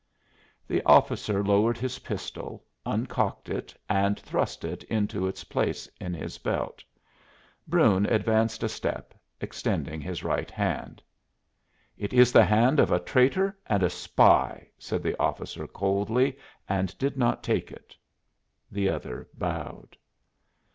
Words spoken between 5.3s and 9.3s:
place in his belt. Brune advanced a step,